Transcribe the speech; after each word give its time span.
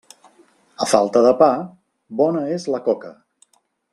A 0.85 0.87
falta 0.93 1.21
de 1.25 1.33
pa, 1.43 1.51
bona 2.23 2.43
és 2.57 2.67
la 2.77 2.83
coca. 2.89 3.15